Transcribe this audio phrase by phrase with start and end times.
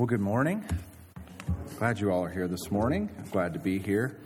[0.00, 0.64] Well, good morning.
[1.76, 3.10] Glad you all are here this morning.
[3.32, 4.16] Glad to be here.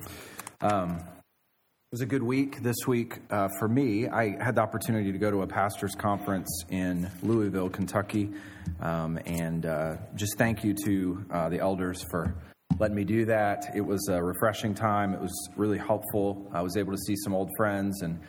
[0.61, 4.07] Um, it was a good week this week uh, for me.
[4.07, 8.31] I had the opportunity to go to a pastor's conference in Louisville, Kentucky,
[8.79, 12.37] um, and uh, just thank you to uh, the elders for
[12.79, 13.73] letting me do that.
[13.75, 15.13] It was a refreshing time.
[15.13, 16.49] It was really helpful.
[16.55, 18.21] I was able to see some old friends and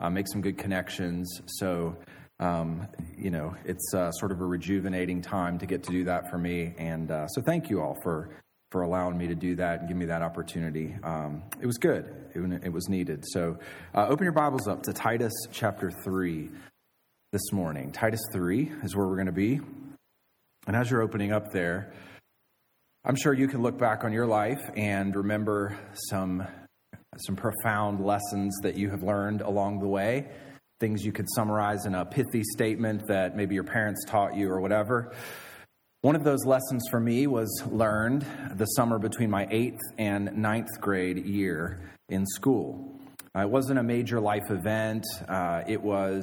[0.00, 1.42] uh, make some good connections.
[1.48, 1.98] So
[2.40, 6.30] um, you know, it's uh, sort of a rejuvenating time to get to do that
[6.30, 6.74] for me.
[6.78, 8.30] And uh, so thank you all for,
[8.70, 10.96] for allowing me to do that and give me that opportunity.
[11.02, 13.24] Um, it was good, it, it was needed.
[13.28, 13.58] So
[13.94, 16.50] uh, open your Bibles up to Titus chapter 3
[17.32, 17.92] this morning.
[17.92, 19.60] Titus 3 is where we're going to be.
[20.66, 21.92] And as you're opening up there,
[23.04, 25.78] I'm sure you can look back on your life and remember
[26.08, 26.46] some,
[27.18, 30.26] some profound lessons that you have learned along the way
[30.84, 34.60] things you could summarize in a pithy statement that maybe your parents taught you or
[34.60, 35.14] whatever.
[36.02, 40.78] One of those lessons for me was learned the summer between my eighth and ninth
[40.82, 43.00] grade year in school.
[43.34, 46.22] Uh, it wasn't a major life event, uh, it was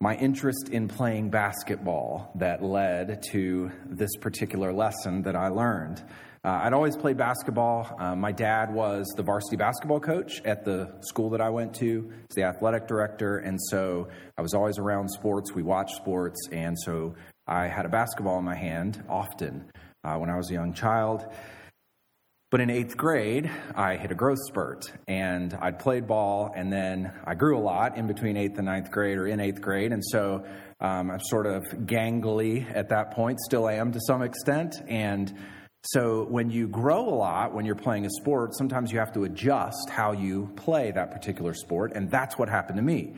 [0.00, 6.00] my interest in playing basketball that led to this particular lesson that I learned.
[6.44, 7.94] Uh, I'd always played basketball.
[8.00, 12.10] Uh, my dad was the varsity basketball coach at the school that I went to.
[12.28, 15.54] He's the athletic director, and so I was always around sports.
[15.54, 17.14] We watched sports, and so
[17.46, 19.70] I had a basketball in my hand often
[20.02, 21.24] uh, when I was a young child.
[22.50, 27.10] But in eighth grade, I hit a growth spurt and I'd played ball and then
[27.24, 29.90] I grew a lot in between eighth and ninth grade or in eighth grade.
[29.90, 30.44] And so
[30.78, 34.74] um, I'm sort of gangly at that point, still am to some extent.
[34.86, 35.32] And
[35.84, 39.24] so when you grow a lot when you're playing a sport, sometimes you have to
[39.24, 43.14] adjust how you play that particular sport, and that's what happened to me.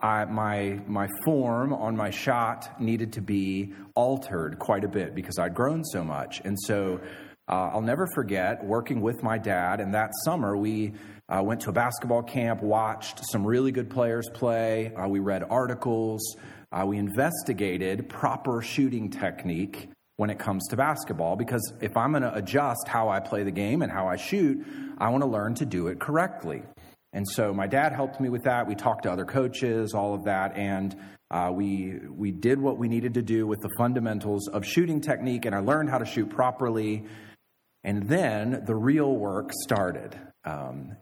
[0.00, 5.38] I, my my form on my shot needed to be altered quite a bit because
[5.38, 7.00] I'd grown so much, and so
[7.48, 9.80] uh, I'll never forget working with my dad.
[9.80, 10.94] And that summer, we
[11.28, 14.92] uh, went to a basketball camp, watched some really good players play.
[14.94, 16.36] Uh, we read articles.
[16.72, 22.22] Uh, we investigated proper shooting technique when it comes to basketball because if I'm going
[22.22, 24.62] to adjust how I play the game and how I shoot,
[24.98, 26.62] I want to learn to do it correctly.
[27.14, 28.68] And so my dad helped me with that.
[28.68, 30.94] We talked to other coaches, all of that, and
[31.30, 35.46] uh, we we did what we needed to do with the fundamentals of shooting technique,
[35.46, 37.06] and I learned how to shoot properly.
[37.82, 40.20] And then the real work started.
[40.44, 40.98] Um,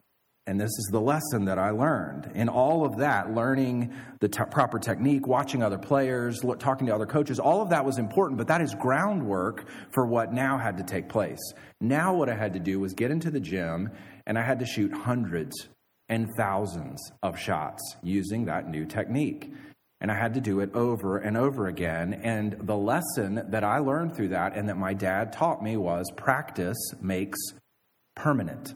[0.48, 2.32] and this is the lesson that I learned.
[2.34, 7.04] In all of that, learning the t- proper technique, watching other players, talking to other
[7.04, 10.84] coaches, all of that was important, but that is groundwork for what now had to
[10.84, 11.53] take place.
[11.82, 13.91] Now, what I had to do was get into the gym
[14.26, 15.69] and I had to shoot hundreds
[16.08, 19.53] and thousands of shots using that new technique.
[20.00, 22.14] And I had to do it over and over again.
[22.25, 26.10] And the lesson that I learned through that and that my dad taught me was
[26.16, 27.38] practice makes
[28.16, 28.75] permanent.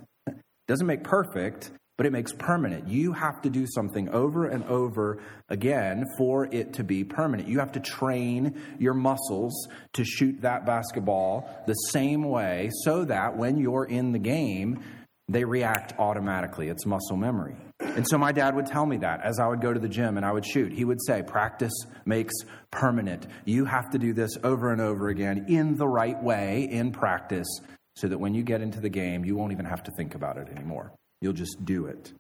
[0.69, 2.89] Doesn't make perfect, but it makes permanent.
[2.89, 7.49] You have to do something over and over again for it to be permanent.
[7.49, 13.37] You have to train your muscles to shoot that basketball the same way so that
[13.37, 14.83] when you're in the game,
[15.29, 16.69] they react automatically.
[16.69, 17.57] It's muscle memory.
[17.81, 20.17] And so my dad would tell me that as I would go to the gym
[20.17, 20.73] and I would shoot.
[20.73, 21.73] He would say, Practice
[22.05, 22.35] makes
[22.71, 23.27] permanent.
[23.45, 27.49] You have to do this over and over again in the right way in practice
[27.97, 30.39] so that when you get into the game, you won't even have to think about
[30.39, 30.93] it anymore.
[31.21, 32.13] You'll just do it.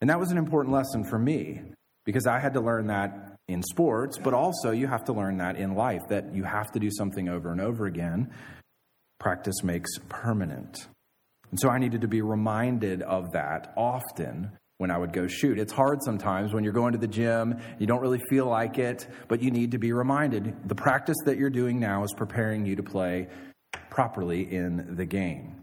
[0.00, 1.62] And that was an important lesson for me
[2.04, 5.56] because I had to learn that in sports, but also you have to learn that
[5.56, 8.30] in life that you have to do something over and over again.
[9.20, 10.88] Practice makes permanent.
[11.50, 15.58] And so I needed to be reminded of that often when I would go shoot.
[15.58, 19.06] It's hard sometimes when you're going to the gym, you don't really feel like it,
[19.28, 22.74] but you need to be reminded the practice that you're doing now is preparing you
[22.74, 23.28] to play
[23.90, 25.62] properly in the game.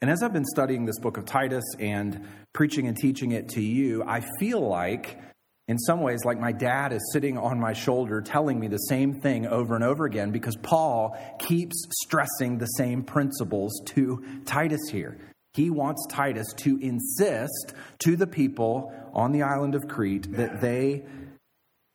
[0.00, 3.60] And as I've been studying this book of Titus and preaching and teaching it to
[3.60, 5.18] you, I feel like,
[5.66, 9.20] in some ways, like my dad is sitting on my shoulder telling me the same
[9.20, 15.18] thing over and over again because Paul keeps stressing the same principles to Titus here.
[15.54, 21.04] He wants Titus to insist to the people on the island of Crete that they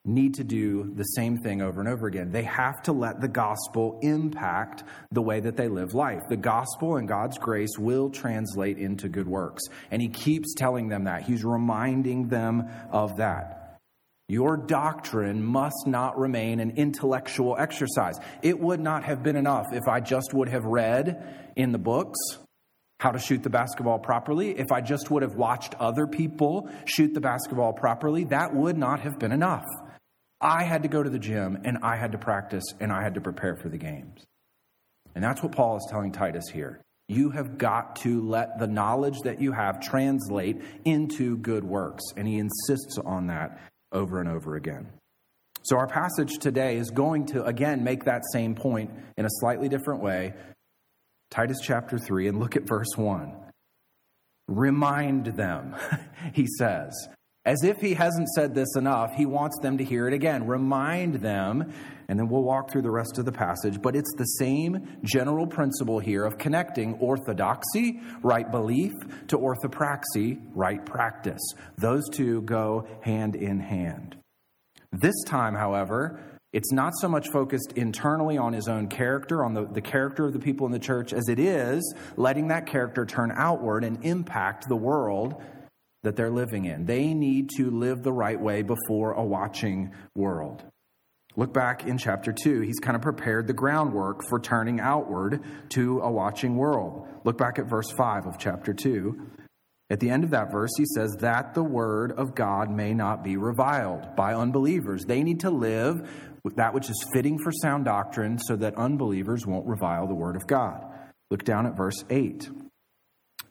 [0.05, 2.31] need to do the same thing over and over again.
[2.31, 6.21] They have to let the gospel impact the way that they live life.
[6.27, 9.63] The gospel and God's grace will translate into good works.
[9.91, 11.23] And he keeps telling them that.
[11.23, 13.79] He's reminding them of that.
[14.27, 18.15] Your doctrine must not remain an intellectual exercise.
[18.41, 22.17] It would not have been enough if I just would have read in the books
[22.99, 24.57] how to shoot the basketball properly.
[24.57, 29.01] If I just would have watched other people shoot the basketball properly, that would not
[29.01, 29.65] have been enough.
[30.43, 33.13] I had to go to the gym and I had to practice and I had
[33.13, 34.25] to prepare for the games.
[35.15, 36.81] And that's what Paul is telling Titus here.
[37.07, 42.03] You have got to let the knowledge that you have translate into good works.
[42.17, 43.57] And he insists on that
[43.93, 44.89] over and over again.
[45.65, 49.69] So, our passage today is going to, again, make that same point in a slightly
[49.69, 50.33] different way.
[51.31, 53.33] Titus chapter 3, and look at verse 1.
[54.49, 55.75] Remind them,
[56.33, 56.91] he says.
[57.45, 60.47] As if he hasn't said this enough, he wants them to hear it again.
[60.47, 61.73] Remind them,
[62.07, 63.81] and then we'll walk through the rest of the passage.
[63.81, 68.93] But it's the same general principle here of connecting orthodoxy, right belief,
[69.27, 71.41] to orthopraxy, right practice.
[71.77, 74.15] Those two go hand in hand.
[74.93, 76.21] This time, however,
[76.53, 80.31] it's not so much focused internally on his own character, on the, the character of
[80.31, 84.69] the people in the church, as it is letting that character turn outward and impact
[84.69, 85.41] the world
[86.03, 86.85] that they're living in.
[86.85, 90.63] They need to live the right way before a watching world.
[91.35, 92.61] Look back in chapter 2.
[92.61, 97.07] He's kind of prepared the groundwork for turning outward to a watching world.
[97.23, 99.29] Look back at verse 5 of chapter 2.
[99.89, 103.23] At the end of that verse, he says, That the word of God may not
[103.23, 105.05] be reviled by unbelievers.
[105.05, 106.07] They need to live
[106.43, 110.35] with that which is fitting for sound doctrine so that unbelievers won't revile the word
[110.35, 110.85] of God.
[111.31, 112.49] Look down at verse 8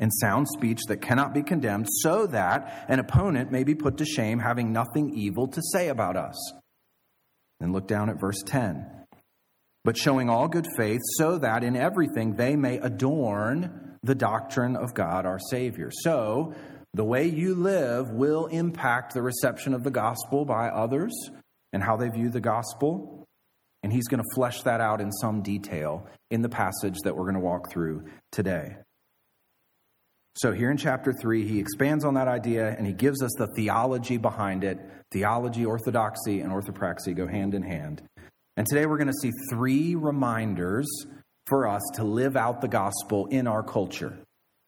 [0.02, 4.04] and sound speech that cannot be condemned, so that an opponent may be put to
[4.04, 6.36] shame, having nothing evil to say about us.
[7.60, 8.84] Then look down at verse 10.
[9.84, 14.92] But showing all good faith, so that in everything they may adorn the doctrine of
[14.92, 15.90] God our Savior.
[15.92, 16.52] So,
[16.94, 21.12] the way you live will impact the reception of the gospel by others
[21.72, 23.24] and how they view the gospel.
[23.84, 27.30] And he's going to flesh that out in some detail in the passage that we're
[27.30, 28.76] going to walk through today.
[30.34, 33.48] So, here in chapter 3, he expands on that idea and he gives us the
[33.54, 34.78] theology behind it.
[35.10, 38.02] Theology, orthodoxy, and orthopraxy go hand in hand.
[38.56, 40.88] And today we're going to see three reminders
[41.46, 44.18] for us to live out the gospel in our culture,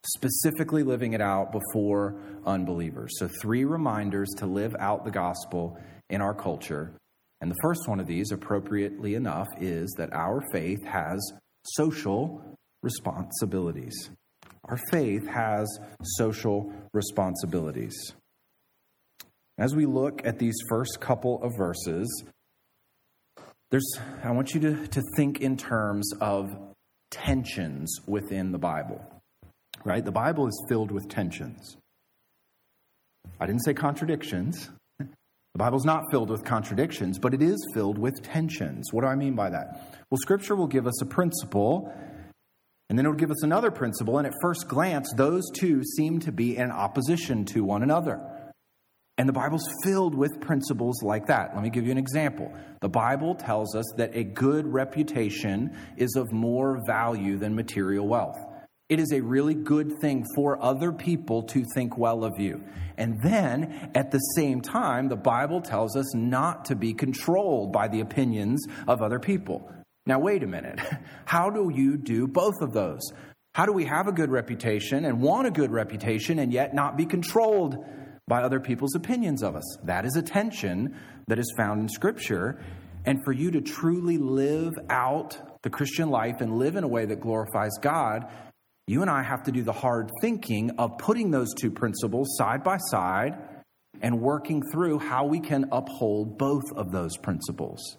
[0.07, 3.13] specifically living it out before unbelievers.
[3.19, 5.79] So, three reminders to live out the gospel
[6.11, 6.93] in our culture.
[7.41, 11.33] And the first one of these, appropriately enough, is that our faith has
[11.65, 12.43] social
[12.83, 14.11] responsibilities.
[14.67, 15.69] Our faith has
[16.03, 18.15] social responsibilities.
[19.59, 22.25] As we look at these first couple of verses,
[23.71, 26.57] there's, I want you to, to think in terms of
[27.11, 29.01] tensions within the Bible,
[29.85, 30.05] right?
[30.05, 31.77] The Bible is filled with tensions.
[33.41, 34.71] I didn't say contradictions.
[34.99, 38.93] The Bible's not filled with contradictions, but it is filled with tensions.
[38.93, 40.01] What do I mean by that?
[40.11, 41.93] Well, Scripture will give us a principle
[42.89, 46.21] and then it would give us another principle, and at first glance, those two seem
[46.21, 48.21] to be in opposition to one another.
[49.17, 51.55] And the Bible's filled with principles like that.
[51.55, 52.53] Let me give you an example.
[52.81, 58.37] The Bible tells us that a good reputation is of more value than material wealth.
[58.89, 62.63] It is a really good thing for other people to think well of you.
[62.99, 67.89] And then, at the same time, the Bible tells us not to be controlled by
[67.89, 69.71] the opinions of other people.
[70.07, 70.81] Now, wait a minute.
[71.25, 73.01] How do you do both of those?
[73.55, 76.97] How do we have a good reputation and want a good reputation and yet not
[76.97, 77.77] be controlled
[78.27, 79.79] by other people's opinions of us?
[79.85, 80.97] That is a tension
[81.29, 82.61] that is found in Scripture.
[83.07, 87.07] And for you to truly live out the Christian life and live in a way
[87.07, 88.27] that glorifies God,
[88.87, 92.63] you and I have to do the hard thinking of putting those two principles side
[92.63, 93.39] by side
[94.03, 97.97] and working through how we can uphold both of those principles.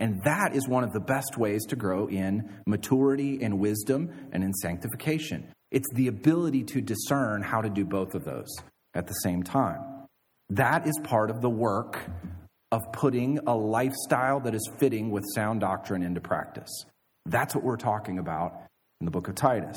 [0.00, 4.44] And that is one of the best ways to grow in maturity and wisdom and
[4.44, 5.48] in sanctification.
[5.70, 8.48] It's the ability to discern how to do both of those
[8.94, 9.80] at the same time.
[10.50, 12.00] That is part of the work
[12.70, 16.70] of putting a lifestyle that is fitting with sound doctrine into practice.
[17.26, 18.52] That's what we're talking about
[19.00, 19.76] in the book of Titus.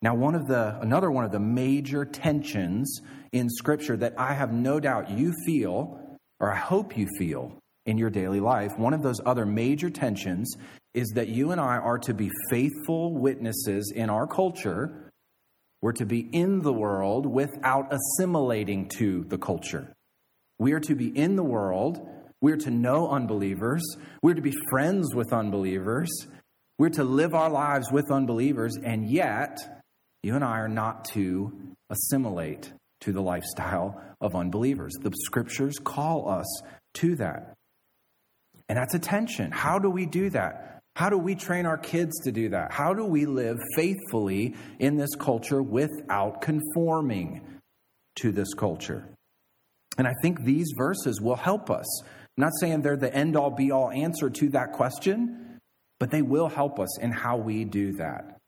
[0.00, 3.00] Now, one of the another one of the major tensions
[3.30, 7.98] in scripture that I have no doubt you feel or I hope you feel in
[7.98, 10.54] your daily life, one of those other major tensions
[10.94, 15.10] is that you and I are to be faithful witnesses in our culture.
[15.80, 19.92] We're to be in the world without assimilating to the culture.
[20.58, 22.00] We are to be in the world.
[22.40, 23.82] We're to know unbelievers.
[24.22, 26.10] We're to be friends with unbelievers.
[26.78, 28.76] We're to live our lives with unbelievers.
[28.82, 29.58] And yet,
[30.22, 31.52] you and I are not to
[31.90, 34.92] assimilate to the lifestyle of unbelievers.
[35.00, 36.46] The scriptures call us
[36.94, 37.54] to that.
[38.72, 39.50] And that's a tension.
[39.50, 40.80] How do we do that?
[40.96, 42.72] How do we train our kids to do that?
[42.72, 47.42] How do we live faithfully in this culture without conforming
[48.16, 49.06] to this culture?
[49.98, 52.02] And I think these verses will help us.
[52.02, 55.58] I'm not saying they're the end all be all answer to that question,
[56.00, 58.38] but they will help us in how we do that.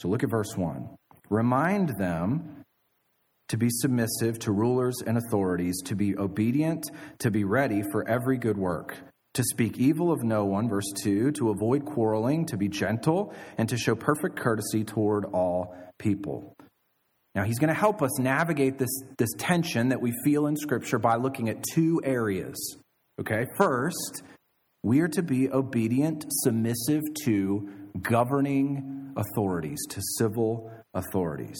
[0.00, 0.88] So look at verse 1.
[1.28, 2.64] Remind them
[3.50, 8.36] to be submissive to rulers and authorities, to be obedient, to be ready for every
[8.36, 8.96] good work,
[9.34, 13.68] to speak evil of no one, verse 2, to avoid quarreling, to be gentle, and
[13.68, 16.54] to show perfect courtesy toward all people.
[17.34, 20.98] Now, he's going to help us navigate this, this tension that we feel in Scripture
[20.98, 22.76] by looking at two areas.
[23.20, 24.22] Okay, first,
[24.82, 27.68] we are to be obedient, submissive to
[28.00, 31.58] governing authorities, to civil authorities.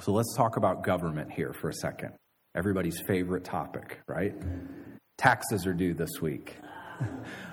[0.00, 2.10] So let's talk about government here for a second.
[2.54, 4.34] Everybody's favorite topic, right?
[5.18, 6.56] Taxes are due this week.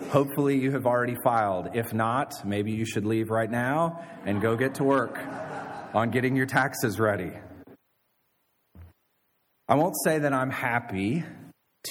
[0.10, 1.70] Hopefully, you have already filed.
[1.74, 5.20] If not, maybe you should leave right now and go get to work
[5.94, 7.32] on getting your taxes ready.
[9.68, 11.24] I won't say that I'm happy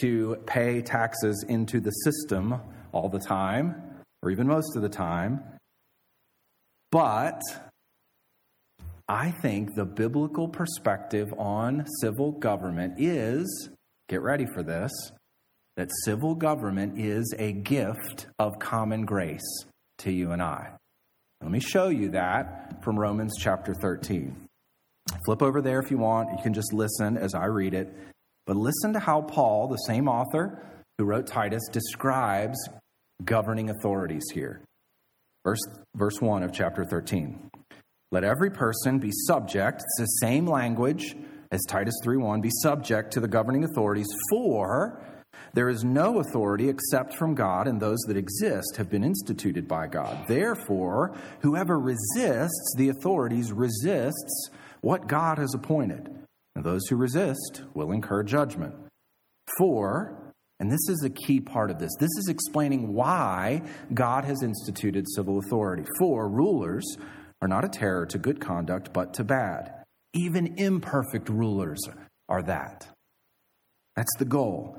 [0.01, 2.61] to pay taxes into the system
[2.93, 3.83] all the time,
[4.23, 5.41] or even most of the time,
[6.91, 7.41] but
[9.09, 13.71] I think the biblical perspective on civil government is
[14.09, 14.93] get ready for this
[15.79, 19.65] that civil government is a gift of common grace
[19.97, 20.73] to you and I.
[21.41, 24.49] Let me show you that from Romans chapter 13.
[25.25, 26.31] Flip over there if you want.
[26.37, 27.95] You can just listen as I read it.
[28.45, 30.61] But listen to how Paul, the same author
[30.99, 32.59] who wrote Titus, describes
[33.25, 34.61] governing authorities here.
[35.45, 35.63] Verse,
[35.95, 37.51] verse 1 of chapter 13.
[38.11, 41.15] Let every person be subject, it's the same language
[41.53, 45.01] as Titus 3:1, be subject to the governing authorities, for
[45.59, 49.89] there is no authority except from God, and those that exist have been instituted by
[49.89, 50.17] God.
[50.29, 54.51] Therefore, whoever resists the authorities resists
[54.83, 56.11] what God has appointed
[56.55, 58.73] and those who resist will incur judgment.
[59.59, 63.63] For, and this is a key part of this, this is explaining why
[63.93, 65.87] God has instituted civil authority.
[65.99, 66.87] For, rulers
[67.43, 69.73] are not a terror to good conduct, but to bad.
[70.15, 71.81] Even imperfect rulers
[72.29, 72.87] are that.
[73.97, 74.79] That's the goal.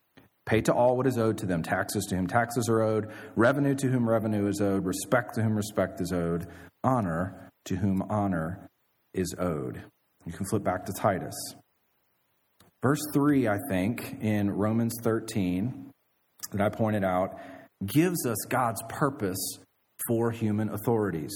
[0.45, 3.75] Pay to all what is owed to them taxes to whom taxes are owed, revenue
[3.75, 6.47] to whom revenue is owed, respect to whom respect is owed,
[6.83, 8.69] honor to whom honor
[9.13, 9.83] is owed.
[10.25, 11.35] You can flip back to Titus.
[12.81, 15.91] Verse 3, I think, in Romans 13,
[16.51, 17.39] that I pointed out,
[17.85, 19.59] gives us God's purpose
[20.07, 21.31] for human authorities.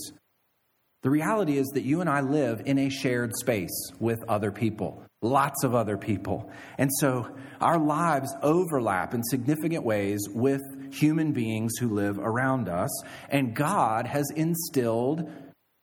[1.04, 5.04] The reality is that you and I live in a shared space with other people,
[5.25, 6.50] lots of other people.
[6.77, 7.27] And so
[7.60, 10.62] our lives overlap in significant ways with
[10.94, 12.89] human beings who live around us.
[13.29, 15.29] And God has instilled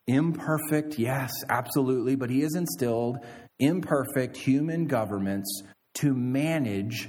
[0.07, 3.19] imperfect, yes, absolutely, but He has instilled
[3.59, 5.63] imperfect human governments
[5.95, 7.09] to manage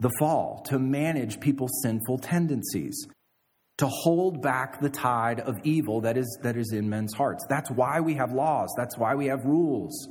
[0.00, 3.06] the fall, to manage people's sinful tendencies,
[3.78, 7.44] to hold back the tide of evil that is, that is in men's hearts.
[7.48, 10.08] That's why we have laws, that's why we have rules.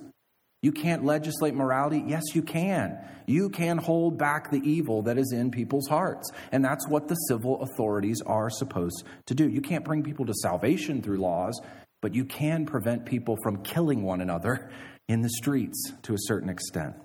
[0.61, 2.03] You can't legislate morality.
[2.05, 2.99] Yes, you can.
[3.25, 6.29] You can hold back the evil that is in people's hearts.
[6.51, 9.49] And that's what the civil authorities are supposed to do.
[9.49, 11.59] You can't bring people to salvation through laws,
[12.01, 14.69] but you can prevent people from killing one another
[15.07, 16.95] in the streets to a certain extent.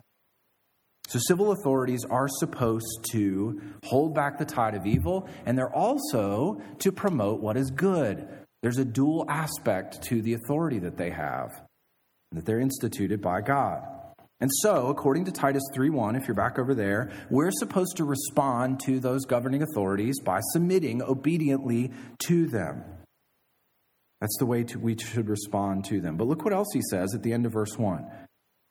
[1.08, 6.60] So, civil authorities are supposed to hold back the tide of evil, and they're also
[6.80, 8.26] to promote what is good.
[8.62, 11.50] There's a dual aspect to the authority that they have,
[12.32, 13.82] that they're instituted by God.
[14.40, 18.80] And so, according to Titus 3:1, if you're back over there, we're supposed to respond
[18.80, 21.90] to those governing authorities by submitting obediently
[22.26, 22.84] to them.
[24.20, 26.16] That's the way to, we should respond to them.
[26.16, 28.06] But look what else he says at the end of verse 1.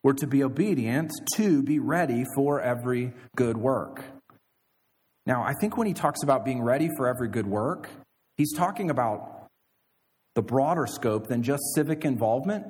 [0.03, 4.03] We're to be obedient to be ready for every good work.
[5.25, 7.89] Now, I think when he talks about being ready for every good work,
[8.37, 9.47] he's talking about
[10.35, 12.65] the broader scope than just civic involvement,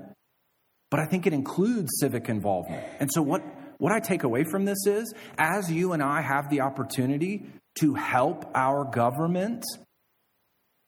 [0.95, 2.81] but I think it includes civic involvement.
[3.01, 3.43] And so, what,
[3.79, 7.47] what I take away from this is as you and I have the opportunity
[7.81, 9.65] to help our government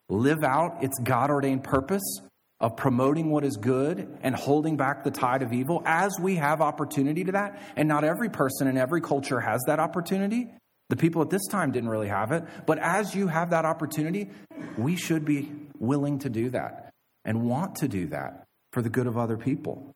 [0.08, 2.22] live out its God ordained purpose
[2.62, 6.62] of promoting what is good and holding back the tide of evil as we have
[6.62, 7.62] opportunity to that.
[7.76, 10.48] And not every person in every culture has that opportunity.
[10.88, 12.46] The people at this time didn't really have it.
[12.66, 14.30] But as you have that opportunity,
[14.78, 16.94] we should be willing to do that
[17.26, 19.94] and want to do that for the good of other people.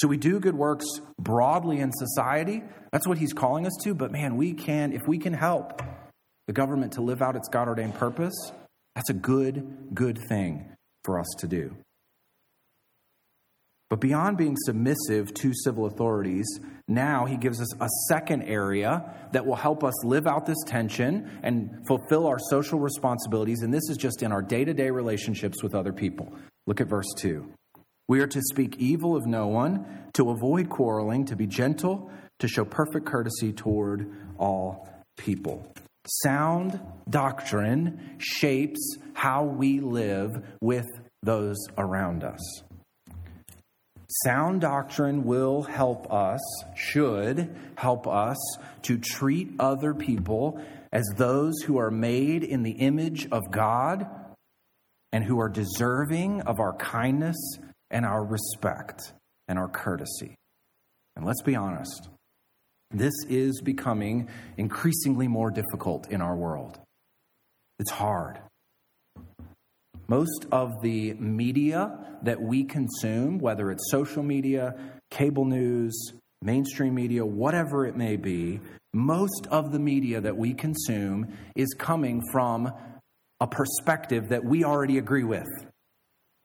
[0.00, 0.86] So we do good works
[1.18, 2.62] broadly in society.
[2.90, 3.94] That's what he's calling us to.
[3.94, 5.82] But man, we can, if we can help
[6.46, 8.32] the government to live out its God ordained purpose,
[8.94, 11.76] that's a good, good thing for us to do.
[13.90, 16.46] But beyond being submissive to civil authorities,
[16.88, 21.30] now he gives us a second area that will help us live out this tension
[21.42, 23.60] and fulfill our social responsibilities.
[23.60, 26.32] And this is just in our day to day relationships with other people.
[26.66, 27.52] Look at verse 2.
[28.10, 32.48] We are to speak evil of no one, to avoid quarreling, to be gentle, to
[32.48, 35.64] show perfect courtesy toward all people.
[36.24, 40.88] Sound doctrine shapes how we live with
[41.22, 42.40] those around us.
[44.24, 46.40] Sound doctrine will help us,
[46.74, 48.38] should help us
[48.82, 50.60] to treat other people
[50.92, 54.04] as those who are made in the image of God
[55.12, 57.36] and who are deserving of our kindness
[57.90, 59.12] and our respect
[59.48, 60.34] and our courtesy.
[61.16, 62.08] And let's be honest,
[62.90, 66.78] this is becoming increasingly more difficult in our world.
[67.78, 68.38] It's hard.
[70.08, 74.74] Most of the media that we consume, whether it's social media,
[75.10, 78.60] cable news, mainstream media, whatever it may be,
[78.92, 82.72] most of the media that we consume is coming from
[83.40, 85.48] a perspective that we already agree with.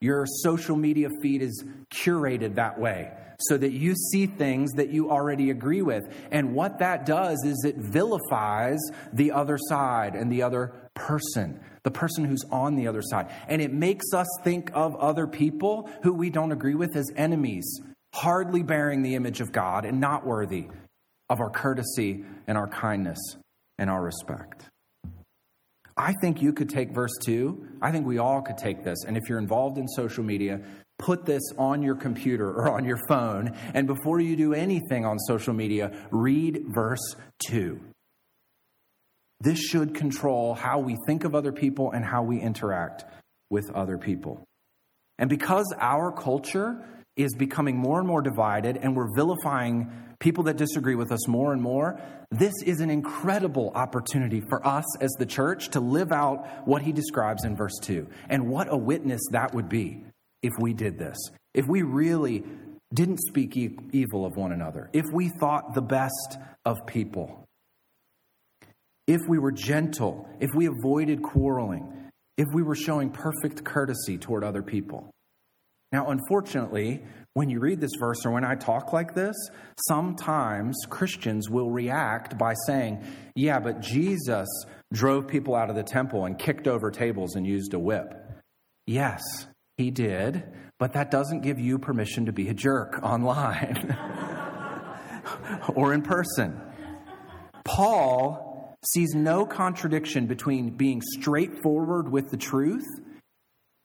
[0.05, 5.09] Your social media feed is curated that way so that you see things that you
[5.09, 6.03] already agree with.
[6.29, 8.79] And what that does is it vilifies
[9.11, 13.31] the other side and the other person the person who's on the other side.
[13.47, 17.79] And it makes us think of other people who we don't agree with as enemies,
[18.11, 20.67] hardly bearing the image of God and not worthy
[21.29, 23.19] of our courtesy and our kindness
[23.77, 24.65] and our respect.
[25.97, 27.77] I think you could take verse 2.
[27.81, 29.03] I think we all could take this.
[29.07, 30.61] And if you're involved in social media,
[30.97, 33.55] put this on your computer or on your phone.
[33.73, 37.15] And before you do anything on social media, read verse
[37.47, 37.79] 2.
[39.41, 43.05] This should control how we think of other people and how we interact
[43.49, 44.43] with other people.
[45.17, 46.83] And because our culture
[47.15, 49.91] is becoming more and more divided and we're vilifying
[50.25, 54.83] people that disagree with us more and more, this is an incredible opportunity for us
[54.99, 58.07] as the church to live out what he describes in verse 2.
[58.27, 60.03] And what a witness that would be
[60.41, 61.15] if we did this.
[61.53, 62.43] If we really
[62.91, 63.55] didn't speak
[63.91, 67.45] evil of one another, if we thought the best of people,
[69.05, 74.43] if we were gentle, if we avoided quarreling, if we were showing perfect courtesy toward
[74.43, 75.11] other people.
[75.91, 77.03] Now, unfortunately,
[77.35, 79.35] when you read this verse or when I talk like this,
[79.89, 83.03] sometimes Christians will react by saying,
[83.35, 84.47] Yeah, but Jesus
[84.93, 88.13] drove people out of the temple and kicked over tables and used a whip.
[88.87, 89.21] Yes,
[89.75, 90.45] he did,
[90.79, 93.97] but that doesn't give you permission to be a jerk online
[95.75, 96.61] or in person.
[97.65, 102.85] Paul sees no contradiction between being straightforward with the truth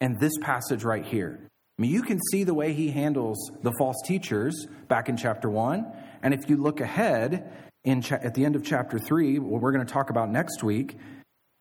[0.01, 1.50] and this passage right here.
[1.81, 5.49] I mean, you can see the way he handles the false teachers back in chapter
[5.49, 5.91] 1.
[6.23, 7.51] And if you look ahead
[7.85, 10.63] in cha- at the end of chapter 3, what we're going to talk about next
[10.63, 10.99] week,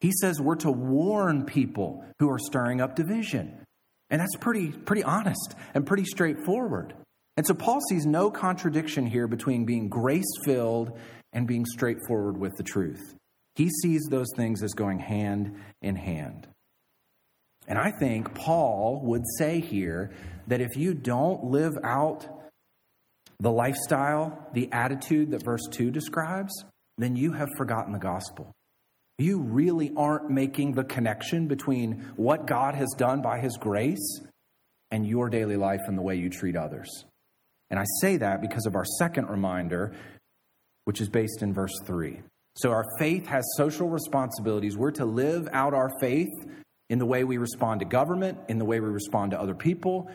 [0.01, 3.59] he says we're to warn people who are stirring up division.
[4.09, 6.95] And that's pretty, pretty honest and pretty straightforward.
[7.37, 10.99] And so Paul sees no contradiction here between being grace filled
[11.31, 13.15] and being straightforward with the truth.
[13.55, 16.48] He sees those things as going hand in hand.
[17.69, 20.11] And I think Paul would say here
[20.47, 22.27] that if you don't live out
[23.39, 26.51] the lifestyle, the attitude that verse 2 describes,
[26.97, 28.51] then you have forgotten the gospel.
[29.19, 34.21] You really aren't making the connection between what God has done by his grace
[34.91, 37.05] and your daily life and the way you treat others.
[37.69, 39.93] And I say that because of our second reminder,
[40.85, 42.21] which is based in verse 3.
[42.55, 44.75] So our faith has social responsibilities.
[44.75, 46.33] We're to live out our faith
[46.89, 50.09] in the way we respond to government, in the way we respond to other people.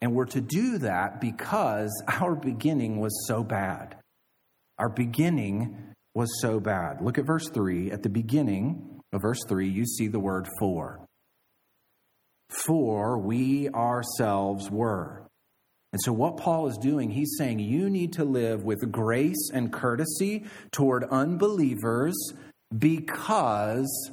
[0.00, 3.96] And we're to do that because our beginning was so bad.
[4.78, 7.00] Our beginning was so bad.
[7.00, 7.90] Look at verse 3.
[7.90, 11.00] At the beginning of verse 3, you see the word for.
[12.48, 15.26] For we ourselves were.
[15.92, 19.72] And so, what Paul is doing, he's saying you need to live with grace and
[19.72, 22.16] courtesy toward unbelievers
[22.76, 24.10] because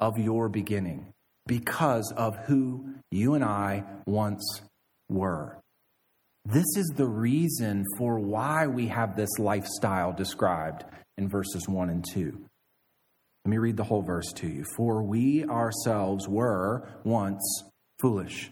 [0.00, 1.12] of your beginning,
[1.46, 4.62] because of who you and I once
[5.08, 5.58] were.
[6.46, 10.84] This is the reason for why we have this lifestyle described
[11.18, 12.40] in verses 1 and 2.
[13.44, 14.64] Let me read the whole verse to you.
[14.76, 17.64] For we ourselves were once
[17.98, 18.50] foolish,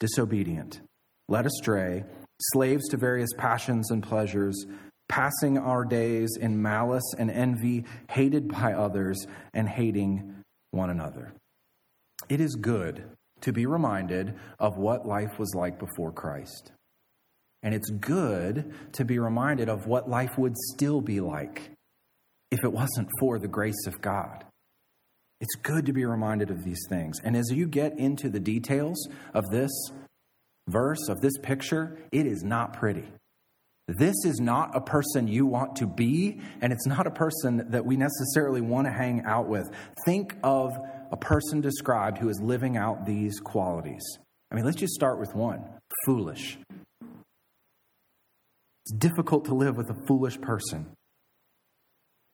[0.00, 0.80] disobedient,
[1.28, 2.04] led astray,
[2.40, 4.66] slaves to various passions and pleasures,
[5.08, 10.35] passing our days in malice and envy, hated by others, and hating
[10.76, 11.32] one another.
[12.28, 13.04] It is good
[13.40, 16.72] to be reminded of what life was like before Christ.
[17.62, 21.70] And it's good to be reminded of what life would still be like
[22.50, 24.44] if it wasn't for the grace of God.
[25.40, 27.20] It's good to be reminded of these things.
[27.22, 29.70] And as you get into the details of this
[30.68, 33.04] verse, of this picture, it is not pretty.
[33.88, 37.86] This is not a person you want to be, and it's not a person that
[37.86, 39.70] we necessarily want to hang out with.
[40.04, 40.72] Think of
[41.12, 44.02] a person described who is living out these qualities.
[44.50, 45.64] I mean, let's just start with one
[46.04, 46.58] foolish.
[48.84, 50.86] It's difficult to live with a foolish person.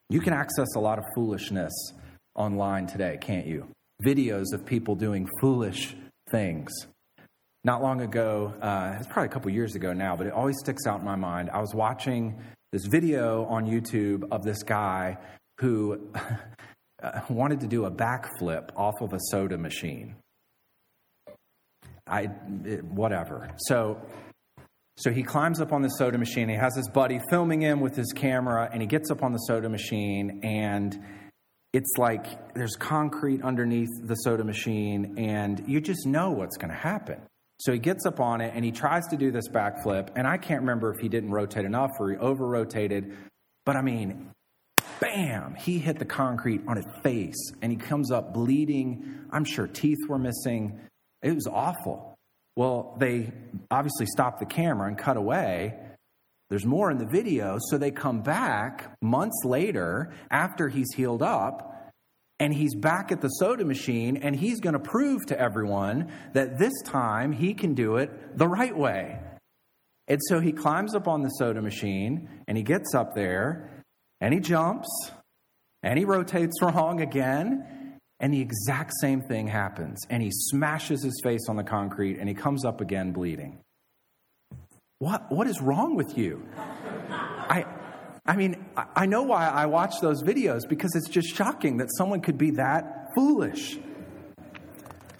[0.09, 1.73] You can access a lot of foolishness
[2.35, 3.67] online today, can't you?
[4.03, 5.95] Videos of people doing foolish
[6.31, 6.71] things.
[7.63, 10.85] Not long ago, uh, it's probably a couple years ago now, but it always sticks
[10.85, 11.49] out in my mind.
[11.49, 12.41] I was watching
[12.73, 15.17] this video on YouTube of this guy
[15.59, 16.09] who
[17.29, 20.15] wanted to do a backflip off of a soda machine.
[22.05, 22.29] I,
[22.65, 23.49] it, whatever.
[23.57, 24.01] So
[24.97, 26.49] so he climbs up on the soda machine.
[26.49, 29.39] He has his buddy filming him with his camera, and he gets up on the
[29.39, 30.99] soda machine, and
[31.71, 36.77] it's like there's concrete underneath the soda machine, and you just know what's going to
[36.77, 37.19] happen.
[37.63, 40.35] So he gets up on it and he tries to do this backflip, and I
[40.37, 43.15] can't remember if he didn't rotate enough or he over rotated,
[43.65, 44.31] but I mean,
[44.99, 49.27] bam, he hit the concrete on his face, and he comes up bleeding.
[49.31, 50.77] I'm sure teeth were missing.
[51.21, 52.15] It was awful.
[52.57, 53.31] Well, they
[53.71, 55.79] obviously stop the camera and cut away.
[56.49, 61.72] There's more in the video, so they come back months later after he's healed up,
[62.43, 66.59] and he's back at the soda machine, and he's going to prove to everyone that
[66.59, 69.17] this time he can do it the right way.
[70.09, 73.85] And so he climbs up on the soda machine, and he gets up there,
[74.19, 74.89] and he jumps,
[75.83, 80.01] and he rotates wrong again, and the exact same thing happens.
[80.09, 83.59] And he smashes his face on the concrete and he comes up again bleeding.
[84.99, 86.45] What, what is wrong with you?
[88.25, 92.21] I, mean, I know why I watch those videos because it's just shocking that someone
[92.21, 93.77] could be that foolish.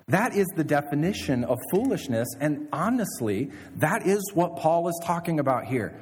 [0.07, 2.29] That is the definition of foolishness.
[2.39, 5.99] And honestly, that is what Paul is talking about here.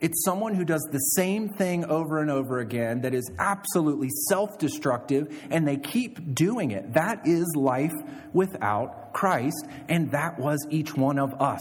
[0.00, 4.56] It's someone who does the same thing over and over again that is absolutely self
[4.56, 6.94] destructive, and they keep doing it.
[6.94, 7.92] That is life
[8.32, 11.60] without Christ, and that was each one of us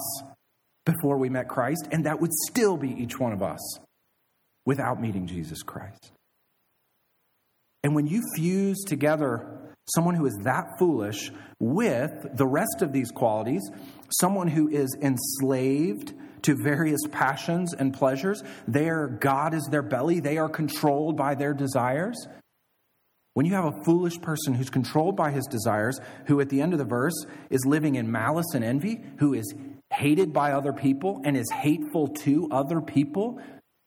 [0.86, 3.60] before we met Christ, and that would still be each one of us
[4.70, 6.12] without meeting Jesus Christ.
[7.84, 13.10] And when you fuse together someone who is that foolish with the rest of these
[13.10, 13.64] qualities,
[14.12, 18.44] someone who is enslaved to various passions and pleasures.
[18.68, 22.28] Their God is their belly, they are controlled by their desires.
[23.34, 26.74] When you have a foolish person who's controlled by his desires, who at the end
[26.74, 29.52] of the verse is living in malice and envy, who is
[29.92, 33.42] hated by other people and is hateful to other people,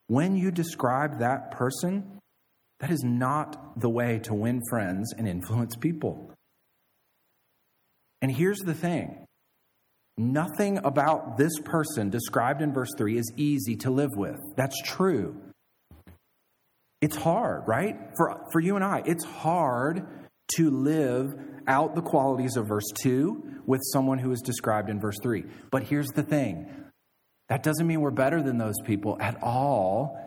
[0.08, 2.18] when you describe that person,
[2.80, 6.32] that is not the way to win friends and influence people.
[8.20, 9.26] And here's the thing
[10.18, 14.38] Nothing about this person described in verse 3 is easy to live with.
[14.56, 15.40] That's true.
[17.00, 17.96] It's hard, right?
[18.16, 20.06] For, for you and I, it's hard
[20.56, 21.34] to live
[21.66, 25.44] out the qualities of verse 2 with someone who is described in verse 3.
[25.70, 26.68] But here's the thing
[27.52, 30.18] that doesn't mean we're better than those people at all.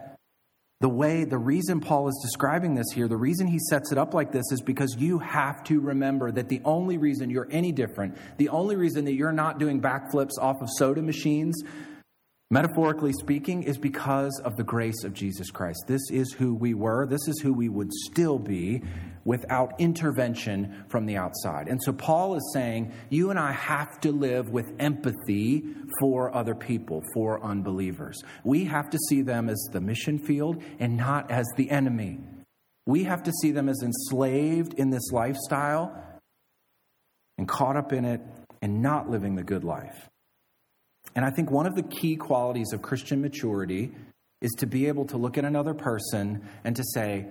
[0.80, 4.14] The way, the reason Paul is describing this here, the reason he sets it up
[4.14, 8.16] like this is because you have to remember that the only reason you're any different,
[8.38, 11.56] the only reason that you're not doing backflips off of soda machines,
[12.52, 15.84] metaphorically speaking, is because of the grace of Jesus Christ.
[15.88, 18.84] This is who we were, this is who we would still be
[19.24, 21.68] without intervention from the outside.
[21.68, 25.66] And so Paul is saying, you and I have to live with empathy
[26.00, 28.22] for other people, for unbelievers.
[28.44, 32.20] We have to see them as the mission field and not as the enemy.
[32.86, 36.00] We have to see them as enslaved in this lifestyle
[37.40, 38.22] and caught up in it
[38.62, 40.08] and not living the good life.
[41.16, 43.92] And I think one of the key qualities of Christian maturity
[44.42, 47.26] is to be able to look at another person and to say,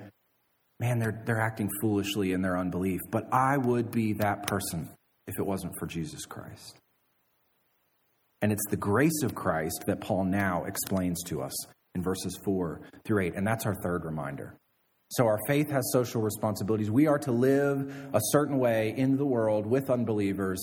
[0.81, 3.01] man, they're, they're acting foolishly in their unbelief.
[3.11, 4.88] But I would be that person
[5.27, 6.79] if it wasn't for Jesus Christ.
[8.42, 11.55] And it's the grace of Christ that Paul now explains to us
[11.94, 13.35] in verses 4 through 8.
[13.37, 14.57] And that's our third reminder.
[15.09, 16.90] So our faith has social responsibilities.
[16.90, 20.61] We are to live a certain way in the world with unbelievers.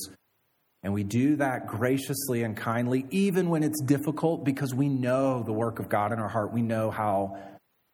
[0.83, 5.53] And we do that graciously and kindly, even when it's difficult, because we know the
[5.53, 6.53] work of God in our heart.
[6.53, 7.37] We know how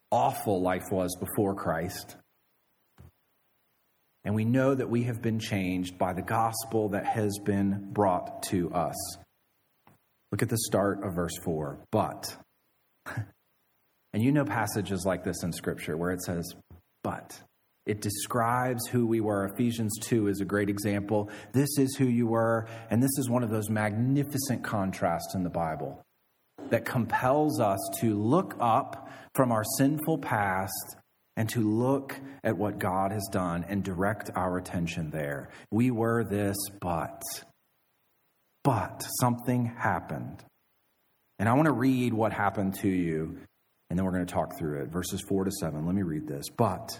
[0.10, 2.16] awful life was before Christ.
[4.24, 8.44] And we know that we have been changed by the gospel that has been brought
[8.44, 8.96] to us.
[10.32, 11.80] Look at the start of verse 4.
[11.92, 12.38] But.
[14.14, 16.56] And you know passages like this in Scripture where it says,
[17.04, 17.40] but.
[17.88, 19.46] It describes who we were.
[19.46, 21.30] Ephesians 2 is a great example.
[21.54, 22.68] This is who you were.
[22.90, 26.04] And this is one of those magnificent contrasts in the Bible
[26.70, 30.98] that compels us to look up from our sinful past
[31.38, 35.50] and to look at what God has done and direct our attention there.
[35.72, 37.22] We were this, but.
[38.64, 40.44] But something happened.
[41.40, 43.38] And I want to read what happened to you,
[43.90, 44.90] and then we're going to talk through it.
[44.90, 45.86] Verses 4 to 7.
[45.86, 46.50] Let me read this.
[46.50, 47.00] But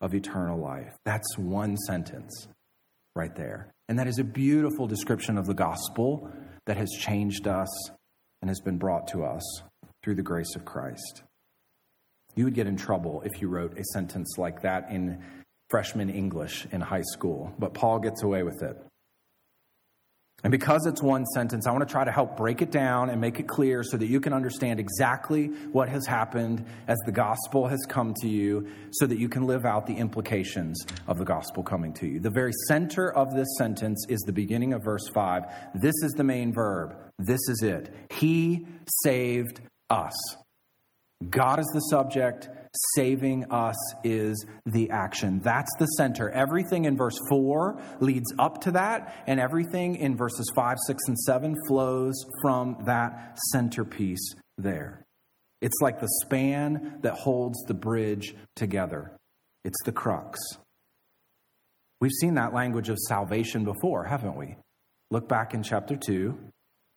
[0.00, 0.94] of eternal life.
[1.04, 2.48] That's one sentence
[3.14, 3.72] right there.
[3.88, 6.30] And that is a beautiful description of the gospel
[6.66, 7.90] that has changed us
[8.42, 9.62] and has been brought to us
[10.02, 11.22] through the grace of Christ.
[12.34, 15.22] You would get in trouble if you wrote a sentence like that in
[15.70, 18.76] freshman English in high school, but Paul gets away with it.
[20.46, 23.20] And because it's one sentence, I want to try to help break it down and
[23.20, 27.66] make it clear so that you can understand exactly what has happened as the gospel
[27.66, 31.64] has come to you, so that you can live out the implications of the gospel
[31.64, 32.20] coming to you.
[32.20, 35.42] The very center of this sentence is the beginning of verse 5.
[35.74, 36.96] This is the main verb.
[37.18, 37.92] This is it.
[38.12, 38.68] He
[39.02, 40.14] saved us.
[41.28, 42.48] God is the subject,
[42.94, 45.40] saving us is the action.
[45.40, 46.30] That's the center.
[46.30, 51.18] Everything in verse 4 leads up to that, and everything in verses 5, 6, and
[51.18, 55.04] 7 flows from that centerpiece there.
[55.60, 59.16] It's like the span that holds the bridge together,
[59.64, 60.38] it's the crux.
[62.00, 64.56] We've seen that language of salvation before, haven't we?
[65.10, 66.38] Look back in chapter 2,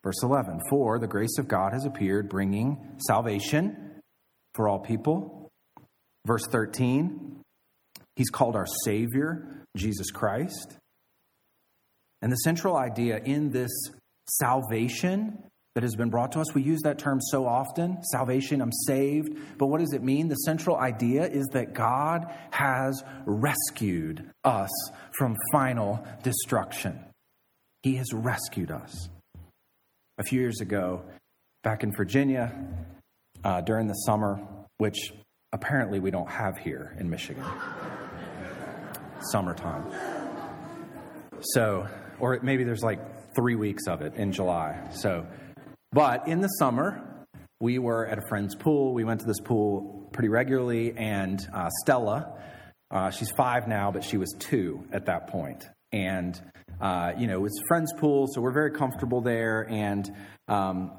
[0.04, 0.60] verse 11.
[0.70, 4.02] For the grace of God has appeared, bringing salvation
[4.56, 5.38] for all people.
[6.30, 7.42] Verse 13,
[8.15, 10.78] he's called our Savior, Jesus Christ.
[12.22, 13.72] And the central idea in this
[14.28, 15.42] salvation
[15.74, 19.39] that has been brought to us, we use that term so often salvation, I'm saved.
[19.58, 20.28] But what does it mean?
[20.28, 24.70] The central idea is that God has rescued us
[25.18, 27.00] from final destruction.
[27.82, 29.10] He has rescued us.
[30.20, 31.02] A few years ago,
[31.63, 32.54] back in Virginia,
[33.44, 34.39] uh, during the summer,
[34.78, 35.12] which
[35.52, 37.46] apparently we don't have here in Michigan.
[39.32, 39.86] Summertime.
[41.42, 41.88] So,
[42.20, 43.00] or maybe there's like
[43.36, 44.88] three weeks of it in July.
[44.92, 45.26] So,
[45.92, 47.28] but in the summer,
[47.60, 48.94] we were at a friend's pool.
[48.94, 52.34] We went to this pool pretty regularly, and uh, Stella,
[52.92, 55.68] uh, she's five now, but she was two at that point.
[55.92, 56.40] And,
[56.80, 59.68] uh, you know, it's a friend's pool, so we're very comfortable there.
[59.70, 60.10] And
[60.48, 60.98] um,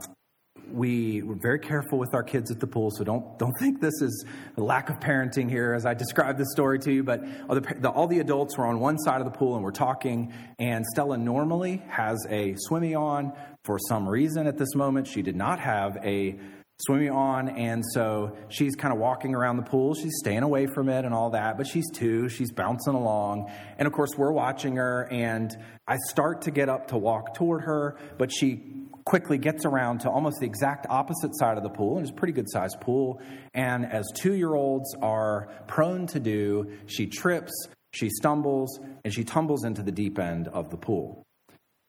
[0.72, 4.00] we were very careful with our kids at the pool, so don't don't think this
[4.00, 4.24] is
[4.56, 7.02] a lack of parenting here as I describe the story to you.
[7.02, 9.64] But all the, the, all the adults were on one side of the pool and
[9.64, 13.33] we're talking, and Stella normally has a swimmy on.
[13.64, 16.38] For some reason, at this moment, she did not have a
[16.87, 19.94] swimming on, and so she's kind of walking around the pool.
[19.94, 22.28] She's staying away from it and all that, but she's two.
[22.28, 25.06] She's bouncing along, and of course, we're watching her.
[25.11, 25.54] And
[25.87, 30.11] I start to get up to walk toward her, but she quickly gets around to
[30.11, 33.21] almost the exact opposite side of the pool, and it's a pretty good sized pool.
[33.55, 37.53] And as two year olds are prone to do, she trips,
[37.93, 41.25] she stumbles, and she tumbles into the deep end of the pool.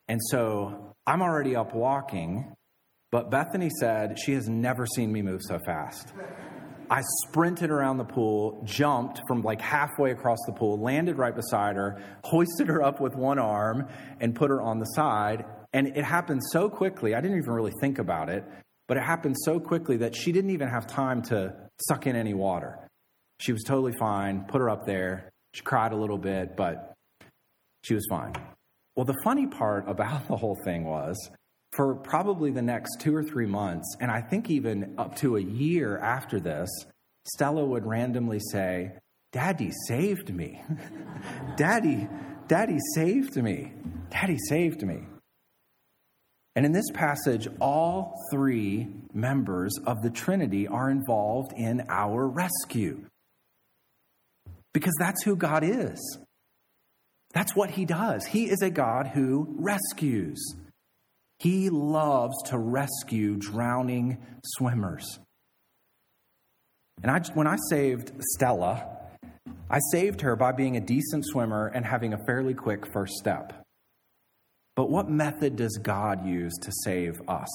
[0.07, 2.53] And so I'm already up walking,
[3.11, 6.13] but Bethany said she has never seen me move so fast.
[6.89, 11.77] I sprinted around the pool, jumped from like halfway across the pool, landed right beside
[11.77, 13.87] her, hoisted her up with one arm,
[14.19, 15.45] and put her on the side.
[15.73, 18.43] And it happened so quickly, I didn't even really think about it,
[18.87, 21.55] but it happened so quickly that she didn't even have time to
[21.87, 22.77] suck in any water.
[23.39, 25.29] She was totally fine, put her up there.
[25.53, 26.93] She cried a little bit, but
[27.83, 28.33] she was fine.
[28.95, 31.17] Well, the funny part about the whole thing was
[31.71, 35.41] for probably the next two or three months, and I think even up to a
[35.41, 36.69] year after this,
[37.25, 38.91] Stella would randomly say,
[39.31, 40.61] Daddy saved me.
[41.55, 42.09] Daddy,
[42.47, 43.71] Daddy saved me.
[44.09, 45.07] Daddy saved me.
[46.55, 53.05] And in this passage, all three members of the Trinity are involved in our rescue.
[54.73, 56.17] Because that's who God is.
[57.33, 58.25] That's what He does.
[58.25, 60.55] He is a God who rescues.
[61.39, 65.19] He loves to rescue drowning swimmers.
[67.01, 68.85] And I, when I saved Stella,
[69.69, 73.60] I saved her by being a decent swimmer and having a fairly quick first step.
[74.75, 77.49] But what method does God use to save us?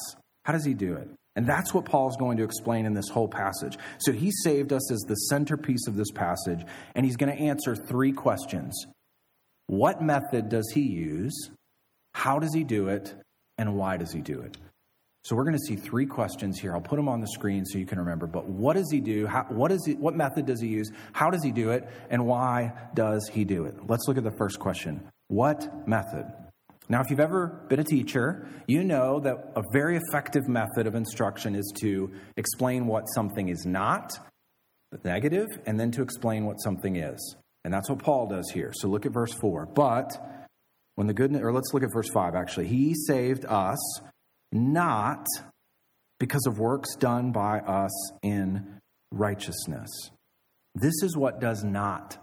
[0.44, 1.08] How does he do it?
[1.34, 3.76] And that's what Paul's going to explain in this whole passage.
[3.98, 7.76] So he saved us as the centerpiece of this passage, and he's going to answer
[7.76, 8.86] three questions
[9.66, 11.50] What method does he use?
[12.14, 13.14] How does he do it?
[13.58, 14.56] And why does he do it?
[15.24, 16.72] So we're going to see three questions here.
[16.72, 18.26] I'll put them on the screen so you can remember.
[18.26, 19.26] But what does he do?
[19.26, 20.92] How, what, is he, what method does he use?
[21.12, 21.88] How does he do it?
[22.10, 23.74] And why does he do it?
[23.88, 25.02] Let's look at the first question.
[25.26, 26.32] What method?
[26.88, 30.94] Now, if you've ever been a teacher, you know that a very effective method of
[30.94, 34.12] instruction is to explain what something is not,
[34.92, 37.36] the negative, and then to explain what something is.
[37.64, 38.72] And that's what Paul does here.
[38.72, 39.66] So look at verse 4.
[39.66, 40.16] But
[40.96, 42.66] when the good, or let's look at verse 5 actually.
[42.66, 44.00] He saved us
[44.50, 45.24] not
[46.18, 48.80] because of works done by us in
[49.12, 49.90] righteousness.
[50.74, 52.18] This is what does not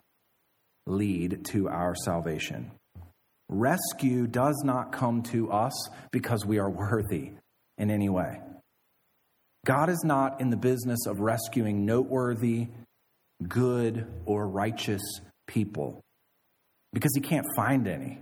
[0.85, 2.71] lead to our salvation.
[3.49, 5.73] Rescue does not come to us
[6.11, 7.31] because we are worthy
[7.77, 8.39] in any way.
[9.65, 12.67] God is not in the business of rescuing noteworthy,
[13.47, 15.01] good, or righteous
[15.47, 16.01] people
[16.91, 18.19] because he can't find any.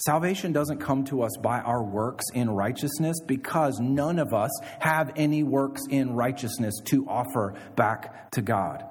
[0.00, 5.10] Salvation doesn't come to us by our works in righteousness because none of us have
[5.16, 8.84] any works in righteousness to offer back to God.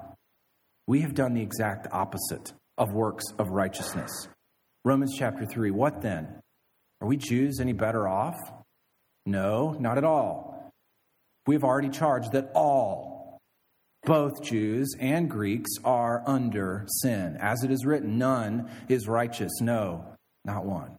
[0.86, 4.28] We have done the exact opposite of works of righteousness.
[4.88, 5.70] Romans chapter 3.
[5.70, 6.40] What then?
[7.02, 8.38] Are we Jews any better off?
[9.26, 10.72] No, not at all.
[11.46, 13.38] We have already charged that all,
[14.04, 17.36] both Jews and Greeks, are under sin.
[17.38, 19.60] As it is written, none is righteous.
[19.60, 20.06] No,
[20.46, 20.96] not one.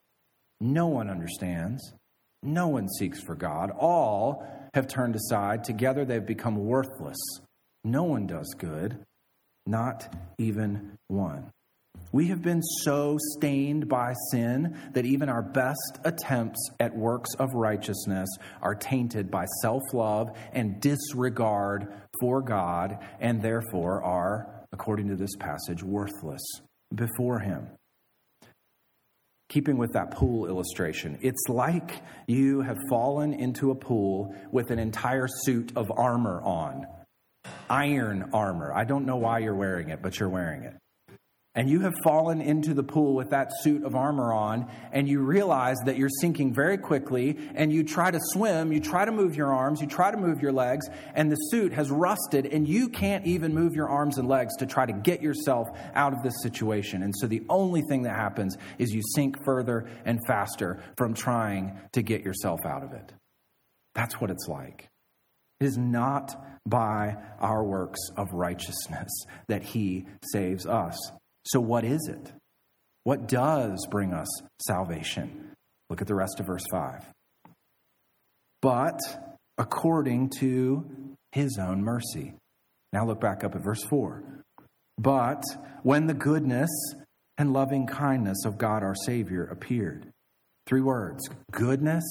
[0.61, 1.81] No one understands.
[2.43, 3.71] No one seeks for God.
[3.71, 5.63] All have turned aside.
[5.63, 7.17] Together they've become worthless.
[7.83, 8.99] No one does good,
[9.65, 11.49] not even one.
[12.11, 17.49] We have been so stained by sin that even our best attempts at works of
[17.53, 18.29] righteousness
[18.61, 25.35] are tainted by self love and disregard for God, and therefore are, according to this
[25.39, 26.41] passage, worthless
[26.93, 27.67] before Him
[29.49, 34.77] keeping with that pool illustration, it's like you have fallen into a pool with an
[34.77, 36.85] entire suit of armor on.
[37.67, 38.71] Iron armor.
[38.73, 40.75] I don't know why you're wearing it, but you're wearing it
[41.59, 45.19] and you have fallen into the pool with that suit of armor on, and you
[45.19, 49.35] realize that you're sinking very quickly, and you try to swim, you try to move
[49.35, 52.87] your arms, you try to move your legs, and the suit has rusted, and you
[52.87, 56.41] can't even move your arms and legs to try to get yourself out of this
[56.41, 57.03] situation.
[57.03, 61.77] And so the only thing that happens is you sink further and faster from trying
[61.91, 63.11] to get yourself out of it.
[63.95, 64.87] That's what it's like.
[65.59, 69.09] It is not by our works of righteousness
[69.49, 70.97] that He saves us.
[71.45, 72.33] So, what is it?
[73.03, 74.27] What does bring us
[74.61, 75.53] salvation?
[75.89, 77.05] Look at the rest of verse 5.
[78.61, 78.99] But
[79.57, 82.33] according to his own mercy.
[82.93, 84.23] Now look back up at verse 4.
[84.97, 85.43] But
[85.83, 86.69] when the goodness
[87.37, 90.07] and loving kindness of God our Savior appeared.
[90.67, 92.03] Three words goodness,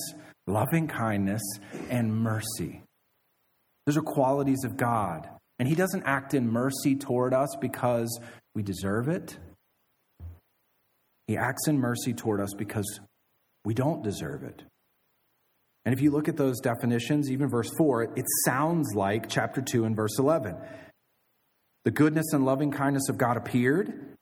[0.47, 1.43] loving kindness,
[1.91, 2.83] and mercy.
[3.87, 5.29] Those are qualities of God.
[5.59, 8.19] And He doesn't act in mercy toward us because
[8.59, 9.39] we deserve it.
[11.29, 12.99] He acts in mercy toward us because
[13.65, 14.65] we don't deserve it.
[15.85, 19.85] And if you look at those definitions, even verse 4, it sounds like chapter 2
[19.85, 20.57] and verse 11.
[21.85, 24.17] The goodness and loving kindness of God appeared.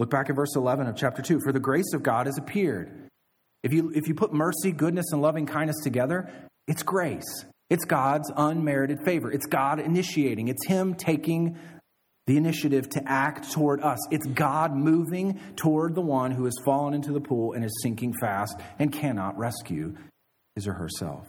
[0.00, 1.38] Look back at verse 11 of chapter 2.
[1.44, 3.08] For the grace of God has appeared.
[3.62, 6.28] If you, if you put mercy, goodness, and loving kindness together,
[6.66, 7.44] it's grace.
[7.70, 9.30] It's God's unmerited favor.
[9.30, 10.48] It's God initiating.
[10.48, 11.56] It's Him taking
[12.26, 13.98] the initiative to act toward us.
[14.10, 18.14] It's God moving toward the one who has fallen into the pool and is sinking
[18.20, 19.94] fast and cannot rescue
[20.54, 21.28] his or herself.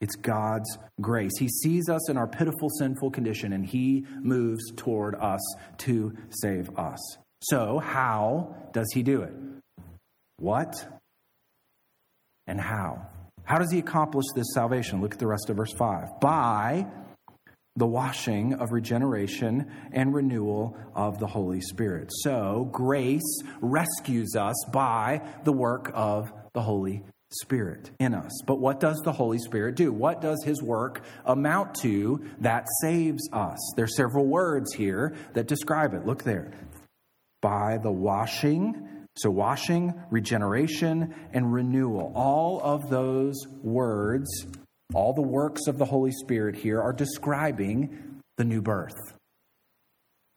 [0.00, 1.32] It's God's grace.
[1.38, 5.40] He sees us in our pitiful, sinful condition and he moves toward us
[5.78, 6.98] to save us.
[7.42, 9.32] So, how does he do it?
[10.38, 10.74] What
[12.46, 13.06] and how?
[13.44, 15.00] How does he accomplish this salvation?
[15.00, 16.20] Look at the rest of verse 5.
[16.20, 16.86] By
[17.80, 22.10] the washing of regeneration and renewal of the Holy Spirit.
[22.22, 28.42] So, grace rescues us by the work of the Holy Spirit in us.
[28.46, 29.92] But what does the Holy Spirit do?
[29.92, 33.58] What does his work amount to that saves us?
[33.76, 36.04] There's several words here that describe it.
[36.04, 36.52] Look there.
[37.40, 42.12] By the washing, so washing, regeneration, and renewal.
[42.14, 44.28] All of those words,
[44.94, 49.14] all the works of the Holy Spirit here are describing the new birth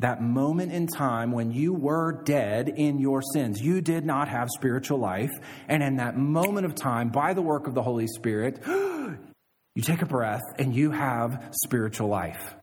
[0.03, 3.61] that moment in time when you were dead in your sins.
[3.61, 5.31] You did not have spiritual life.
[5.69, 10.01] And in that moment of time, by the work of the Holy Spirit, you take
[10.01, 12.53] a breath and you have spiritual life.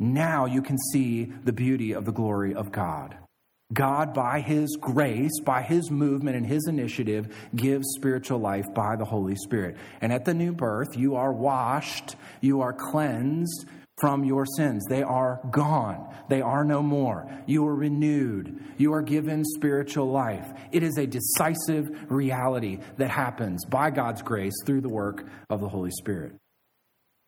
[0.00, 3.16] Now you can see the beauty of the glory of God.
[3.72, 9.04] God, by His grace, by His movement and His initiative, gives spiritual life by the
[9.04, 9.76] Holy Spirit.
[10.00, 13.66] And at the new birth, you are washed, you are cleansed,
[14.00, 14.82] from your sins.
[14.88, 16.12] They are gone.
[16.28, 17.30] They are no more.
[17.46, 18.58] You are renewed.
[18.78, 20.50] You are given spiritual life.
[20.72, 25.68] It is a decisive reality that happens by God's grace through the work of the
[25.68, 26.32] Holy Spirit.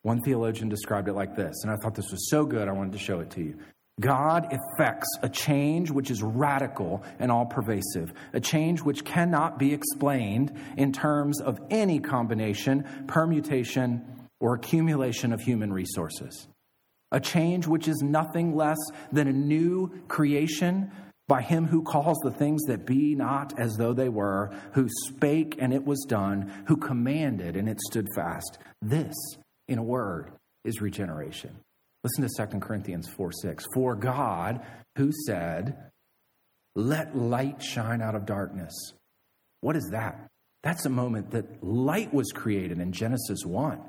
[0.00, 2.94] One theologian described it like this, and I thought this was so good, I wanted
[2.94, 3.58] to show it to you.
[4.00, 9.72] God effects a change which is radical and all pervasive, a change which cannot be
[9.74, 14.04] explained in terms of any combination, permutation,
[14.40, 16.48] or accumulation of human resources
[17.12, 18.78] a change which is nothing less
[19.12, 20.90] than a new creation
[21.28, 25.56] by him who calls the things that be not as though they were, who spake
[25.60, 28.58] and it was done, who commanded and it stood fast.
[28.80, 29.14] This,
[29.68, 30.32] in a word,
[30.64, 31.56] is regeneration.
[32.04, 33.64] Listen to 2 Corinthians 4 6.
[33.74, 34.60] For God,
[34.96, 35.90] who said,
[36.74, 38.72] Let light shine out of darkness.
[39.60, 40.28] What is that?
[40.62, 43.80] That's a moment that light was created in Genesis 1.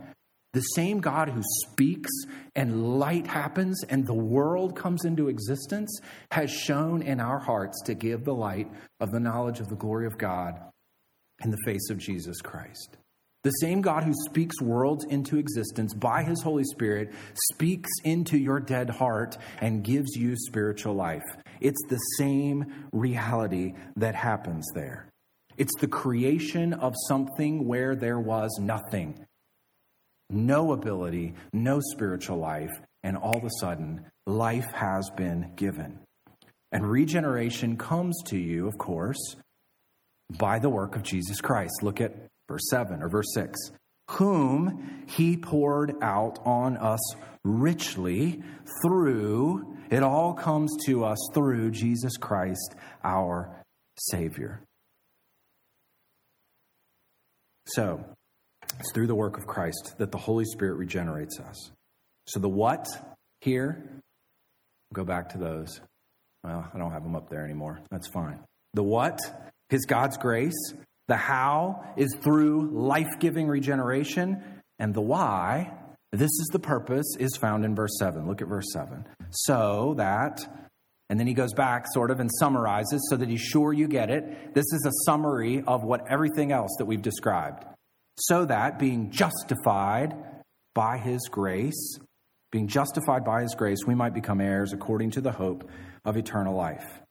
[0.54, 2.12] The same God who speaks
[2.56, 6.00] and light happens and the world comes into existence
[6.32, 10.06] has shone in our hearts to give the light of the knowledge of the glory
[10.06, 10.60] of God
[11.44, 12.98] in the face of Jesus Christ.
[13.44, 17.12] The same God who speaks worlds into existence by his Holy Spirit
[17.52, 21.24] speaks into your dead heart and gives you spiritual life.
[21.60, 25.10] It's the same reality that happens there.
[25.58, 29.26] It's the creation of something where there was nothing
[30.34, 32.72] no ability, no spiritual life,
[33.04, 36.00] and all of a sudden, life has been given.
[36.72, 39.36] And regeneration comes to you, of course,
[40.30, 41.84] by the work of Jesus Christ.
[41.84, 42.16] Look at
[42.48, 43.60] verse 7 or verse 6.
[44.12, 47.00] Whom he poured out on us
[47.44, 48.42] richly
[48.82, 53.64] through, it all comes to us through Jesus Christ, our
[53.98, 54.62] Savior.
[57.68, 58.04] So,
[58.80, 61.72] it's through the work of Christ that the Holy Spirit regenerates us.
[62.28, 62.88] So the what
[63.42, 63.84] here,
[64.94, 65.82] go back to those.
[66.44, 67.82] Well, I don't have them up there anymore.
[67.92, 68.40] That's fine.
[68.74, 69.20] The what
[69.70, 70.74] is God's grace.
[71.08, 74.44] The how is through life giving regeneration.
[74.80, 75.74] And the why,
[76.12, 78.28] this is the purpose, is found in verse 7.
[78.28, 79.06] Look at verse 7.
[79.32, 80.40] So that,
[81.10, 84.10] and then he goes back sort of and summarizes so that he's sure you get
[84.10, 84.54] it.
[84.54, 87.66] This is a summary of what everything else that we've described
[88.18, 90.16] so that being justified
[90.74, 91.98] by his grace,
[92.52, 95.70] being justified by his grace, we might become heirs according to the hope
[96.06, 97.02] of eternal life.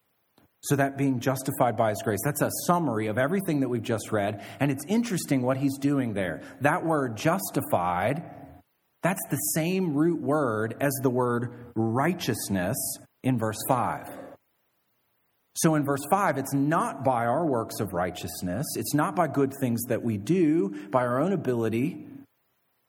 [0.63, 4.13] So that being justified by his grace, that's a summary of everything that we've just
[4.13, 4.45] read.
[4.61, 6.43] And it's interesting what he's doing there.
[6.61, 8.23] That word justified,
[9.03, 12.77] that's the same root word as the word righteousness
[13.25, 14.09] in verse 5.
[15.57, 19.53] So in verse 5, it's not by our works of righteousness, it's not by good
[19.61, 22.07] things that we do, by our own ability,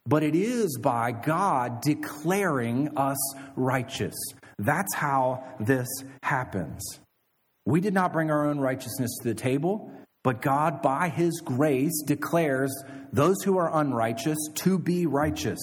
[0.06, 3.18] but it is by God declaring us
[3.56, 4.16] righteous.
[4.60, 5.88] That's how this
[6.22, 7.00] happens.
[7.66, 9.92] We did not bring our own righteousness to the table,
[10.24, 12.74] but God, by His grace, declares
[13.12, 15.60] those who are unrighteous to be righteous.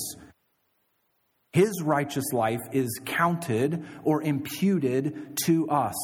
[1.52, 5.96] His righteous life is counted or imputed to us.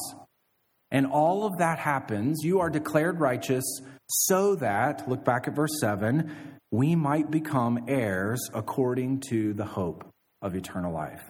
[0.91, 2.41] And all of that happens.
[2.43, 3.65] You are declared righteous
[4.07, 6.31] so that, look back at verse 7,
[6.71, 10.05] we might become heirs according to the hope
[10.41, 11.29] of eternal life.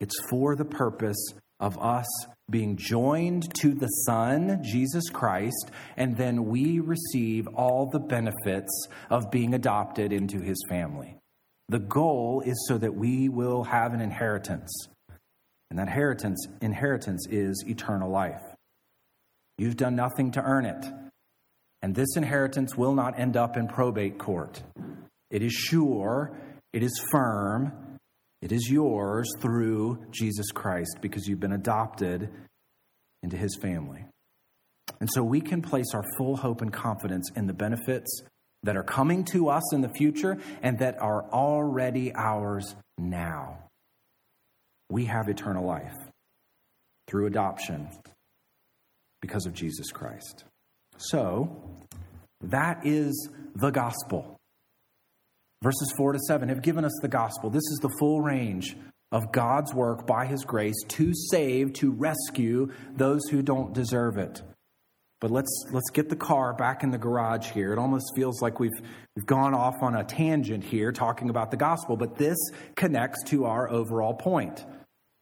[0.00, 2.06] It's for the purpose of us
[2.50, 9.30] being joined to the Son, Jesus Christ, and then we receive all the benefits of
[9.30, 11.16] being adopted into his family.
[11.68, 14.88] The goal is so that we will have an inheritance
[15.74, 18.42] and that inheritance, inheritance is eternal life.
[19.58, 20.86] You've done nothing to earn it.
[21.82, 24.62] And this inheritance will not end up in probate court.
[25.32, 26.38] It is sure,
[26.72, 27.72] it is firm,
[28.44, 32.28] It is yours through Jesus Christ because you've been adopted
[33.22, 34.04] into his family.
[35.00, 38.20] And so we can place our full hope and confidence in the benefits
[38.62, 43.60] that are coming to us in the future and that are already ours now.
[44.90, 45.96] We have eternal life
[47.08, 47.88] through adoption
[49.22, 50.44] because of Jesus Christ.
[50.98, 51.62] So,
[52.42, 54.33] that is the gospel.
[55.64, 57.48] Verses 4 to 7 have given us the gospel.
[57.48, 58.76] This is the full range
[59.12, 64.42] of God's work by his grace to save, to rescue those who don't deserve it.
[65.22, 67.72] But let's let's get the car back in the garage here.
[67.72, 68.78] It almost feels like we've
[69.16, 72.36] we've gone off on a tangent here talking about the gospel, but this
[72.74, 74.66] connects to our overall point.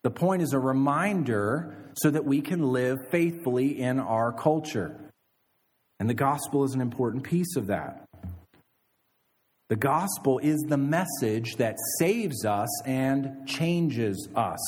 [0.02, 4.98] The point is a reminder so that we can live faithfully in our culture.
[6.00, 8.01] And the gospel is an important piece of that.
[9.72, 14.58] The gospel is the message that saves us and changes us.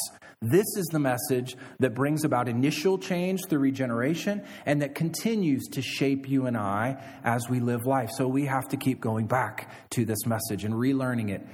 [0.40, 5.82] This is the message that brings about initial change through regeneration and that continues to
[5.82, 8.08] shape you and I as we live life.
[8.16, 11.46] So we have to keep going back to this message and relearning it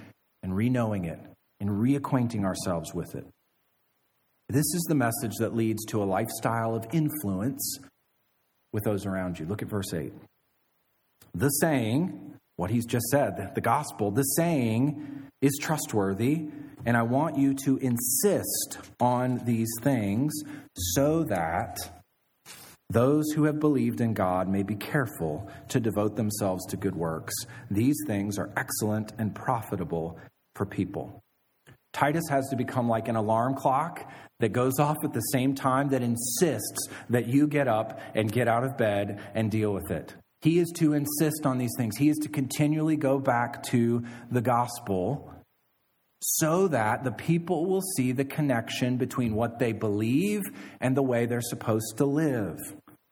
[0.44, 1.18] and reknowing it
[1.59, 3.26] and reacquainting ourselves with it.
[4.48, 7.80] This is the message that leads to a lifestyle of influence
[8.72, 9.46] with those around you.
[9.46, 10.12] Look at verse 8.
[11.34, 12.29] The saying,
[12.61, 16.48] what he's just said, the gospel, the saying is trustworthy,
[16.84, 20.30] and I want you to insist on these things
[20.74, 21.78] so that
[22.90, 27.32] those who have believed in God may be careful to devote themselves to good works.
[27.70, 30.18] These things are excellent and profitable
[30.54, 31.22] for people.
[31.94, 34.06] Titus has to become like an alarm clock
[34.40, 38.48] that goes off at the same time that insists that you get up and get
[38.48, 40.14] out of bed and deal with it.
[40.43, 41.97] He is to insist on these things.
[41.97, 45.34] He is to continually go back to the gospel
[46.22, 50.43] so that the people will see the connection between what they believe
[50.80, 52.59] and the way they're supposed to live.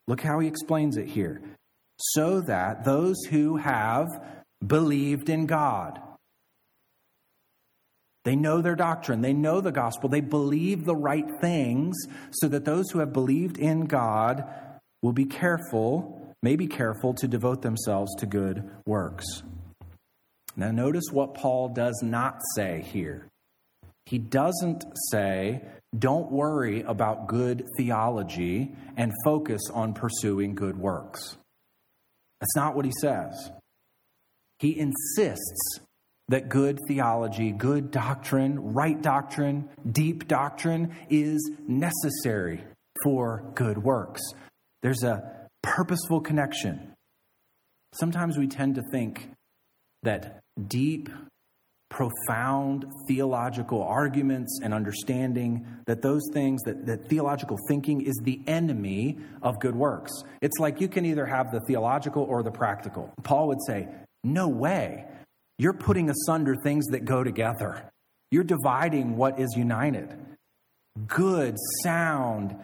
[0.07, 1.41] Look how he explains it here.
[1.99, 4.07] So that those who have
[4.67, 6.01] believed in God,
[8.25, 11.97] they know their doctrine, they know the gospel, they believe the right things,
[12.31, 14.45] so that those who have believed in God
[15.03, 19.25] will be careful may be careful to devote themselves to good works.
[20.57, 23.29] Now, notice what Paul does not say here.
[24.07, 25.63] He doesn't say,
[25.97, 31.37] don't worry about good theology and focus on pursuing good works.
[32.41, 33.51] That's not what he says.
[34.59, 35.81] He insists
[36.29, 42.65] that good theology, good doctrine, right doctrine, deep doctrine is necessary
[43.03, 44.21] for good works.
[44.83, 46.95] There's a purposeful connection.
[47.93, 49.31] Sometimes we tend to think
[50.03, 51.09] that deep,
[51.91, 59.19] profound theological arguments and understanding that those things that, that theological thinking is the enemy
[59.43, 60.13] of good works.
[60.43, 63.13] It's like you can either have the theological or the practical.
[63.23, 63.89] Paul would say
[64.23, 65.07] no way.
[65.59, 67.91] You're putting asunder things that go together.
[68.31, 70.15] You're dividing what is united.
[71.07, 72.55] Good sound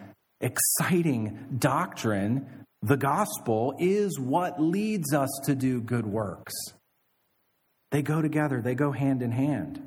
[0.41, 6.53] exciting doctrine the gospel is what leads us to do good works.
[7.91, 9.81] They go together, they go hand in hand.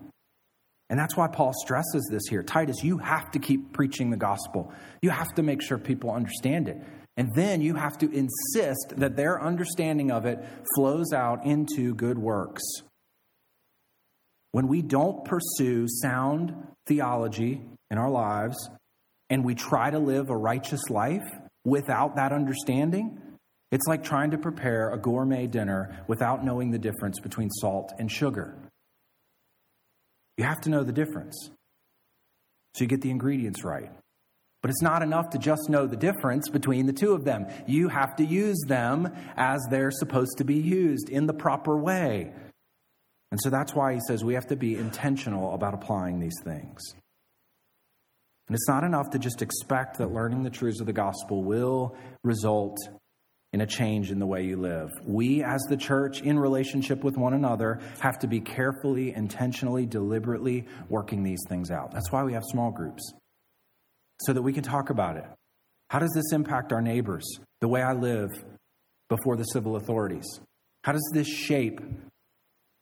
[0.91, 2.43] And that's why Paul stresses this here.
[2.43, 4.73] Titus, you have to keep preaching the gospel.
[5.01, 6.79] You have to make sure people understand it.
[7.17, 10.45] And then you have to insist that their understanding of it
[10.75, 12.63] flows out into good works.
[14.51, 16.53] When we don't pursue sound
[16.87, 17.61] theology
[17.93, 18.57] in our lives
[19.31, 21.29] and we try to live a righteous life,
[21.69, 23.19] without that understanding,
[23.71, 28.11] it's like trying to prepare a gourmet dinner without knowing the difference between salt and
[28.11, 28.57] sugar.
[30.37, 31.51] You have to know the difference
[32.75, 33.91] so you get the ingredients right.
[34.63, 37.47] But it's not enough to just know the difference between the two of them.
[37.67, 42.33] You have to use them as they're supposed to be used in the proper way.
[43.31, 46.81] And so that's why he says we have to be intentional about applying these things.
[48.49, 51.95] And it's not enough to just expect that learning the truths of the gospel will
[52.25, 52.79] result
[53.53, 54.91] in a change in the way you live.
[55.05, 60.67] We, as the church, in relationship with one another, have to be carefully, intentionally, deliberately
[60.89, 61.93] working these things out.
[61.93, 63.13] That's why we have small groups,
[64.23, 65.25] so that we can talk about it.
[65.91, 67.25] How does this impact our neighbors,
[67.61, 68.29] the way I live
[69.09, 70.27] before the civil authorities?
[70.85, 71.81] How does this shape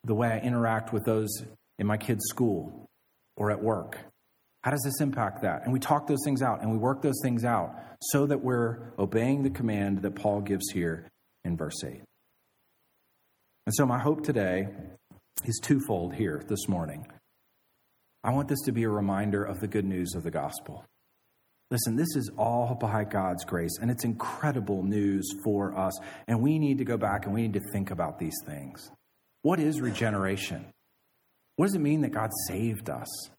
[0.04, 1.28] the way I interact with those
[1.78, 2.88] in my kids' school
[3.36, 3.98] or at work?
[4.66, 5.62] How does this impact that?
[5.62, 8.92] And we talk those things out and we work those things out so that we're
[8.98, 11.08] obeying the command that Paul gives here
[11.44, 12.02] in verse 8.
[13.66, 14.66] And so, my hope today
[15.44, 17.06] is twofold here this morning.
[18.24, 20.84] I want this to be a reminder of the good news of the gospel.
[21.70, 25.96] Listen, this is all by God's grace, and it's incredible news for us.
[26.26, 28.90] And we need to go back and we need to think about these things.
[29.42, 30.66] What is regeneration?
[31.54, 33.30] What does it mean that God saved us?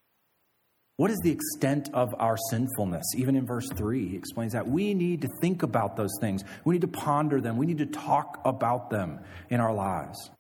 [0.98, 3.06] What is the extent of our sinfulness?
[3.16, 4.68] Even in verse 3, he explains that.
[4.68, 6.44] We need to think about those things.
[6.66, 7.58] We need to ponder them.
[7.58, 9.20] We need to talk about them
[9.50, 10.32] in our lives.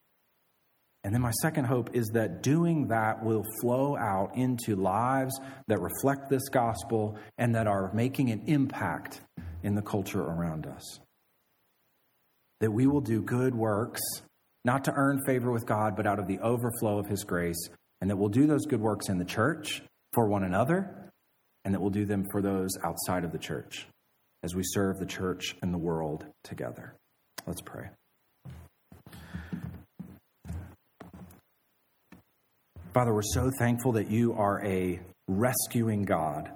[1.03, 5.79] And then my second hope is that doing that will flow out into lives that
[5.79, 9.21] reflect this gospel and that are making an impact
[9.61, 10.99] in the culture around us.
[12.61, 14.01] That we will do good works,
[14.65, 17.69] not to earn favor with God, but out of the overflow of His grace.
[18.01, 19.83] And that we'll do those good works in the church
[20.17, 21.11] for one another,
[21.63, 23.85] and that we'll do them for those outside of the church
[24.41, 26.95] as we serve the church and the world together.
[27.45, 27.89] Let's pray.
[32.95, 36.49] Father, we're so thankful that you are a rescuing God.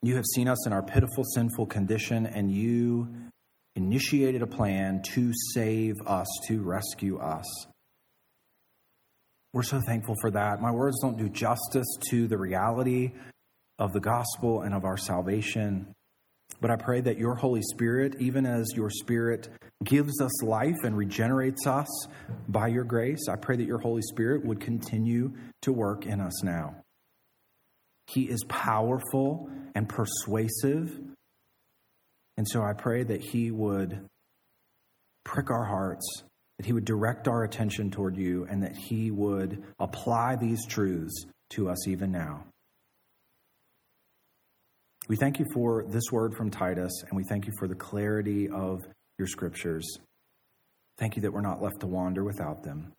[0.00, 3.06] You have seen us in our pitiful, sinful condition, and you
[3.74, 7.44] initiated a plan to save us, to rescue us.
[9.52, 10.60] We're so thankful for that.
[10.60, 13.12] My words don't do justice to the reality
[13.78, 15.94] of the gospel and of our salvation.
[16.60, 19.48] But I pray that your Holy Spirit, even as your Spirit
[19.84, 21.88] gives us life and regenerates us
[22.48, 26.42] by your grace, I pray that your Holy Spirit would continue to work in us
[26.42, 26.76] now.
[28.06, 30.98] He is powerful and persuasive.
[32.36, 34.08] And so I pray that He would
[35.24, 36.22] prick our hearts,
[36.58, 41.26] that He would direct our attention toward you, and that He would apply these truths
[41.50, 42.44] to us even now.
[45.08, 48.48] We thank you for this word from Titus, and we thank you for the clarity
[48.48, 48.84] of
[49.18, 49.98] your scriptures.
[50.98, 52.92] Thank you that we're not left to wander without them.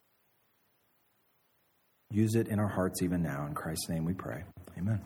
[2.11, 3.45] Use it in our hearts even now.
[3.45, 4.43] In Christ's name we pray.
[4.77, 5.01] Amen.